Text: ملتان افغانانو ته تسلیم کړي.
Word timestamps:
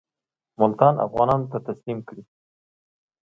ملتان 0.61 0.95
افغانانو 1.05 1.49
ته 1.51 1.57
تسلیم 1.67 1.99
کړي. 2.07 2.23